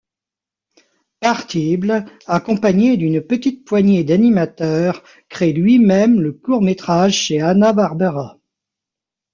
[1.19, 8.39] Partible, accompagné d'une petite poignée d'animateurs, crée lui-même le court-métrage chez Hanna-Barbera.